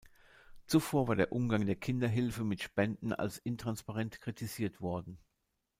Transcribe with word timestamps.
Zuvor 0.65 1.07
war 1.07 1.15
der 1.15 1.31
Umgang 1.31 1.67
der 1.67 1.75
Kinderhilfe 1.75 2.43
mit 2.43 2.63
Spenden 2.63 3.13
als 3.13 3.37
intransparent 3.37 4.19
kritisiert 4.19 4.81
worden. 4.81 5.19